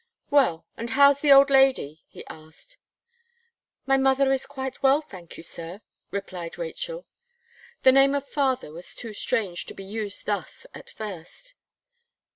[0.31, 2.79] "Well, and how's the old lady?" he asked.
[3.85, 5.43] "My mother is quite well, thank you.
[5.43, 7.05] Sir," replied Rachel
[7.83, 11.53] The name of father was too strange to be used thus at first.